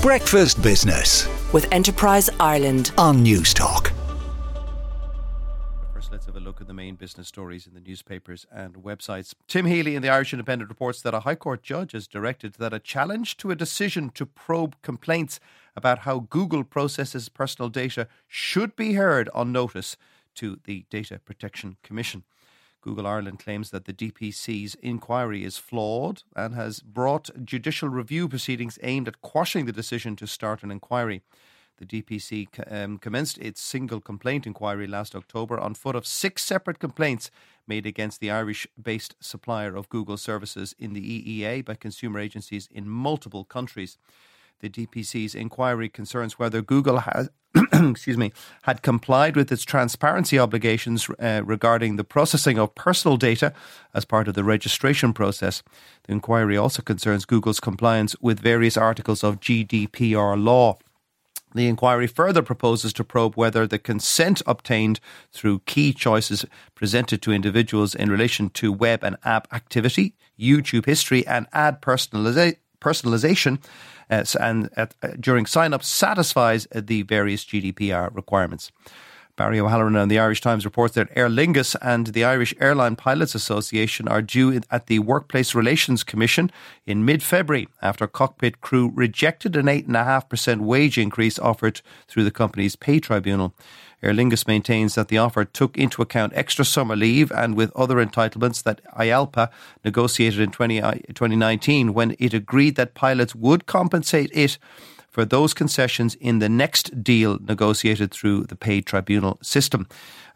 Breakfast 0.00 0.62
Business 0.62 1.26
with 1.52 1.66
Enterprise 1.72 2.30
Ireland. 2.38 2.92
on 2.96 3.24
Newstalk. 3.24 3.90
First, 5.92 6.12
let's 6.12 6.26
have 6.26 6.36
a 6.36 6.40
look 6.40 6.60
at 6.60 6.68
the 6.68 6.72
main 6.72 6.94
business 6.94 7.26
stories 7.26 7.66
in 7.66 7.74
the 7.74 7.80
newspapers 7.80 8.46
and 8.52 8.74
websites. 8.74 9.34
Tim 9.48 9.66
Healy 9.66 9.96
in 9.96 10.02
the 10.02 10.08
Irish 10.08 10.32
Independent 10.32 10.70
reports 10.70 11.02
that 11.02 11.14
a 11.14 11.20
High 11.20 11.34
Court 11.34 11.64
judge 11.64 11.90
has 11.92 12.06
directed 12.06 12.54
that 12.54 12.72
a 12.72 12.78
challenge 12.78 13.36
to 13.38 13.50
a 13.50 13.56
decision 13.56 14.10
to 14.10 14.24
probe 14.24 14.76
complaints 14.82 15.40
about 15.74 16.00
how 16.00 16.20
Google 16.20 16.62
processes 16.62 17.28
personal 17.28 17.68
data 17.68 18.06
should 18.28 18.76
be 18.76 18.92
heard 18.92 19.28
on 19.34 19.50
notice 19.50 19.96
to 20.36 20.60
the 20.62 20.84
Data 20.90 21.18
Protection 21.18 21.76
Commission. 21.82 22.22
Google 22.88 23.06
Ireland 23.06 23.38
claims 23.38 23.68
that 23.68 23.84
the 23.84 23.92
DPC's 23.92 24.74
inquiry 24.76 25.44
is 25.44 25.58
flawed 25.58 26.22
and 26.34 26.54
has 26.54 26.80
brought 26.80 27.28
judicial 27.44 27.90
review 27.90 28.30
proceedings 28.30 28.78
aimed 28.82 29.06
at 29.06 29.20
quashing 29.20 29.66
the 29.66 29.72
decision 29.72 30.16
to 30.16 30.26
start 30.26 30.62
an 30.62 30.70
inquiry. 30.70 31.20
The 31.76 31.84
DPC 31.84 32.48
um, 32.72 32.96
commenced 32.96 33.36
its 33.36 33.60
single 33.60 34.00
complaint 34.00 34.46
inquiry 34.46 34.86
last 34.86 35.14
October 35.14 35.60
on 35.60 35.74
foot 35.74 35.96
of 35.96 36.06
six 36.06 36.42
separate 36.42 36.78
complaints 36.78 37.30
made 37.66 37.84
against 37.84 38.20
the 38.20 38.30
Irish 38.30 38.66
based 38.82 39.16
supplier 39.20 39.76
of 39.76 39.90
Google 39.90 40.16
services 40.16 40.74
in 40.78 40.94
the 40.94 41.02
EEA 41.02 41.66
by 41.66 41.74
consumer 41.74 42.18
agencies 42.18 42.70
in 42.72 42.88
multiple 42.88 43.44
countries. 43.44 43.98
The 44.60 44.68
DPC's 44.68 45.36
inquiry 45.36 45.88
concerns 45.88 46.38
whether 46.38 46.60
Google 46.62 46.98
has, 46.98 47.30
excuse 47.72 48.16
me, 48.16 48.32
had 48.62 48.82
complied 48.82 49.36
with 49.36 49.52
its 49.52 49.64
transparency 49.64 50.36
obligations 50.36 51.08
uh, 51.20 51.42
regarding 51.44 51.94
the 51.94 52.02
processing 52.02 52.58
of 52.58 52.74
personal 52.74 53.16
data 53.16 53.52
as 53.94 54.04
part 54.04 54.26
of 54.26 54.34
the 54.34 54.42
registration 54.42 55.12
process. 55.12 55.62
The 56.04 56.12
inquiry 56.12 56.56
also 56.56 56.82
concerns 56.82 57.24
Google's 57.24 57.60
compliance 57.60 58.16
with 58.20 58.40
various 58.40 58.76
articles 58.76 59.22
of 59.22 59.38
GDPR 59.38 60.42
law. 60.42 60.78
The 61.54 61.68
inquiry 61.68 62.08
further 62.08 62.42
proposes 62.42 62.92
to 62.94 63.04
probe 63.04 63.36
whether 63.36 63.66
the 63.66 63.78
consent 63.78 64.42
obtained 64.44 65.00
through 65.32 65.60
key 65.60 65.92
choices 65.92 66.44
presented 66.74 67.22
to 67.22 67.32
individuals 67.32 67.94
in 67.94 68.10
relation 68.10 68.50
to 68.50 68.72
web 68.72 69.02
and 69.02 69.16
app 69.24 69.48
activity, 69.52 70.14
YouTube 70.38 70.86
history, 70.86 71.26
and 71.26 71.46
ad 71.52 71.80
personaliza- 71.80 72.56
personalization 72.80 73.58
uh, 74.10 74.24
and 74.40 74.70
uh, 74.76 74.86
during 75.20 75.46
sign 75.46 75.72
up 75.74 75.82
satisfies 75.82 76.66
the 76.74 77.02
various 77.02 77.44
GDPR 77.44 78.14
requirements. 78.14 78.72
Barry 79.38 79.60
O'Halloran 79.60 79.94
on 79.94 80.08
the 80.08 80.18
Irish 80.18 80.40
Times 80.40 80.64
reports 80.64 80.96
that 80.96 81.10
Aer 81.14 81.28
Lingus 81.28 81.76
and 81.80 82.08
the 82.08 82.24
Irish 82.24 82.52
Airline 82.58 82.96
Pilots 82.96 83.36
Association 83.36 84.08
are 84.08 84.20
due 84.20 84.60
at 84.68 84.88
the 84.88 84.98
Workplace 84.98 85.54
Relations 85.54 86.02
Commission 86.02 86.50
in 86.86 87.04
mid 87.04 87.22
February 87.22 87.68
after 87.80 88.08
cockpit 88.08 88.60
crew 88.60 88.90
rejected 88.92 89.54
an 89.54 89.66
8.5% 89.66 90.62
wage 90.62 90.98
increase 90.98 91.38
offered 91.38 91.80
through 92.08 92.24
the 92.24 92.32
company's 92.32 92.74
pay 92.74 92.98
tribunal. 92.98 93.54
Aer 94.02 94.12
Lingus 94.12 94.48
maintains 94.48 94.96
that 94.96 95.06
the 95.06 95.18
offer 95.18 95.44
took 95.44 95.78
into 95.78 96.02
account 96.02 96.32
extra 96.34 96.64
summer 96.64 96.96
leave 96.96 97.30
and 97.30 97.54
with 97.54 97.70
other 97.76 98.04
entitlements 98.04 98.64
that 98.64 98.80
IALPA 98.94 99.50
negotiated 99.84 100.40
in 100.40 100.50
20, 100.50 100.82
uh, 100.82 100.94
2019 101.14 101.94
when 101.94 102.16
it 102.18 102.34
agreed 102.34 102.74
that 102.74 102.94
pilots 102.94 103.36
would 103.36 103.66
compensate 103.66 104.32
it 104.34 104.58
for 105.18 105.24
those 105.24 105.52
concessions 105.52 106.14
in 106.20 106.38
the 106.38 106.48
next 106.48 107.02
deal 107.02 107.40
negotiated 107.40 108.12
through 108.12 108.44
the 108.44 108.54
paid 108.54 108.86
tribunal 108.86 109.36
system. 109.42 109.84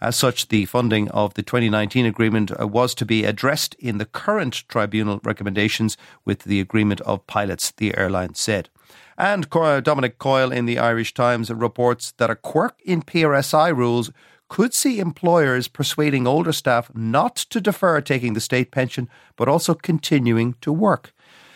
As 0.00 0.16
such, 0.16 0.48
the 0.48 0.64
funding 0.64 1.08
of 1.12 1.34
the 1.34 1.44
2019 1.44 2.04
agreement 2.04 2.50
uh, 2.60 2.66
was 2.66 2.92
to 2.96 3.06
be 3.06 3.22
addressed 3.22 3.74
in 3.74 3.98
the 3.98 4.04
current 4.04 4.64
tribunal 4.66 5.20
recommendations 5.22 5.96
with 6.24 6.40
the 6.42 6.58
agreement 6.58 7.00
of 7.02 7.24
pilots, 7.28 7.70
the 7.70 7.96
airline 7.96 8.34
said. 8.34 8.70
And 9.16 9.48
Dominic 9.48 10.18
Coyle 10.18 10.50
in 10.50 10.66
the 10.66 10.80
Irish 10.80 11.14
Times 11.14 11.48
reports 11.48 12.14
that 12.16 12.30
a 12.30 12.34
quirk 12.34 12.74
in 12.84 13.02
PRSI 13.02 13.76
rules 13.76 14.10
could 14.48 14.74
see 14.74 14.98
employers 14.98 15.68
persuading 15.68 16.26
older 16.26 16.52
staff 16.52 16.90
not 16.92 17.36
to 17.36 17.60
defer 17.60 18.00
taking 18.00 18.32
the 18.32 18.40
state 18.40 18.72
pension, 18.72 19.08
but 19.36 19.48
also 19.48 19.74
continuing 19.74 20.56
to 20.60 20.72
work. 20.72 21.14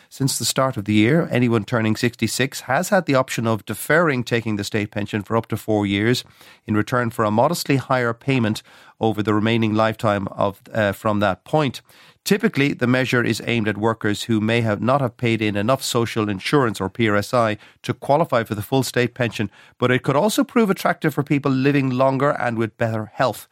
Since 0.09 0.39
the 0.39 0.45
start 0.45 0.77
of 0.77 0.85
the 0.85 0.95
year, 0.95 1.29
anyone 1.31 1.65
turning 1.65 1.97
66 1.97 2.61
has 2.63 2.91
had 2.91 3.07
the 3.07 3.15
option 3.15 3.47
of 3.47 3.67
deferring 3.67 4.25
taking 4.25 4.57
the 4.57 4.65
state 4.65 4.91
pension 4.91 5.23
for 5.23 5.37
up 5.37 5.47
to 5.49 5.57
four 5.57 5.85
years 5.85 6.25
in 6.67 6.77
return 6.77 7.11
for 7.11 7.25
a 7.25 7.31
modestly 7.31 7.77
higher 7.77 8.15
payment 8.15 8.63
over 9.01 9.23
the 9.23 9.35
remaining 9.35 9.75
lifetime 9.75 10.29
of 10.29 10.61
uh, 10.73 10.93
from 10.93 11.21
that 11.21 11.45
point. 11.45 11.83
Typically, 12.25 12.73
the 12.73 12.87
measure 12.87 13.23
is 13.23 13.43
aimed 13.47 13.69
at 13.69 13.77
workers 13.77 14.25
who 14.25 14.41
may 14.41 14.61
have 14.61 14.81
not 14.81 15.01
have 15.01 15.17
paid 15.17 15.43
in 15.43 15.57
enough 15.57 15.83
social 15.83 16.29
insurance 16.29 16.81
or 16.81 16.91
PRSI 16.91 17.59
to 17.83 17.95
qualify 17.95 18.43
for 18.43 18.55
the 18.55 18.63
full 18.63 18.83
state 18.83 19.15
pension, 19.15 19.51
but 19.79 19.91
it 19.91 20.03
could 20.03 20.17
also 20.17 20.43
prove 20.43 20.71
attractive 20.71 21.15
for 21.15 21.23
people 21.23 21.53
living 21.53 21.91
longer 21.91 22.31
and 22.31 22.59
with 22.59 22.77
better 22.79 23.07
health. 23.15 23.47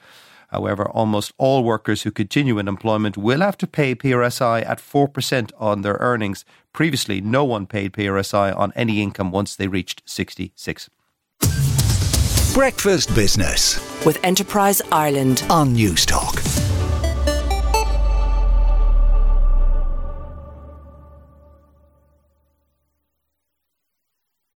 However, 0.55 0.89
almost 0.89 1.33
all 1.37 1.65
workers 1.65 2.03
who 2.03 2.13
continue 2.13 2.61
in 2.61 2.69
employment 2.69 3.17
will 3.17 3.41
have 3.41 3.59
to 3.59 3.67
pay 3.67 3.97
PRSI 3.97 4.65
at 4.65 4.79
4% 4.79 5.51
on 5.59 5.83
their 5.83 5.97
earnings. 5.99 6.45
Previously, 6.73 7.21
no 7.21 7.45
one 7.45 7.67
paid 7.67 7.93
PRSI 7.93 8.57
on 8.57 8.73
any 8.77 9.03
income 9.03 9.33
once 9.33 9.57
they 9.57 9.67
reached 9.67 10.03
66. 10.07 10.91
Breakfast 12.55 13.13
Business 13.17 13.81
With 14.07 14.21
Enterprise 14.23 14.81
Ireland. 14.93 15.43
on 15.51 15.75
Newstalk. 15.75 16.44